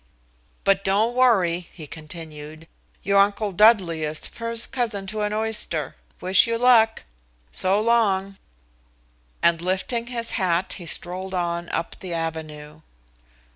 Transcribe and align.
"But 0.63 0.83
don't 0.83 1.13
worry," 1.13 1.59
he 1.59 1.85
continued. 1.85 2.67
"Your 3.03 3.19
Uncle 3.19 3.51
Dudley 3.51 4.01
is 4.03 4.25
first 4.25 4.71
cousin 4.71 5.05
to 5.05 5.21
an 5.21 5.31
oyster. 5.31 5.95
Wish 6.19 6.47
you 6.47 6.57
luck. 6.57 7.03
So 7.51 7.79
long," 7.79 8.37
and 9.43 9.61
lifting 9.61 10.07
his 10.07 10.31
hat 10.41 10.73
he 10.79 10.87
strolled 10.87 11.35
on 11.35 11.69
up 11.69 11.97
the 11.99 12.15
avenue. 12.15 12.81